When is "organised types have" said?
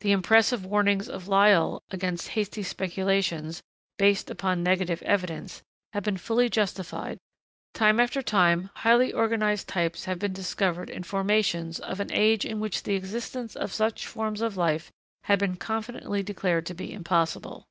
9.14-10.18